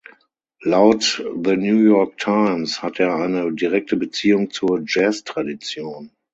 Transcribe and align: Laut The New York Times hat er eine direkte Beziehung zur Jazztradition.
Laut 0.65 1.19
The 1.43 1.55
New 1.55 1.77
York 1.85 2.17
Times 2.17 2.77
hat 2.81 2.99
er 2.99 3.13
eine 3.17 3.53
direkte 3.53 3.97
Beziehung 3.97 4.49
zur 4.49 4.81
Jazztradition. 4.83 6.09